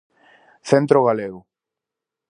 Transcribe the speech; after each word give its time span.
Centro 0.69 0.99
Galego. 1.07 1.39